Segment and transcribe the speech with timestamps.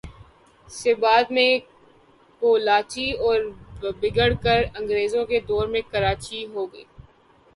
[0.67, 1.51] سے بعد میں
[2.41, 3.39] کولاچی اور
[4.01, 6.83] بگڑ کر انگریزوں کے دور میں کراچی ھو گئی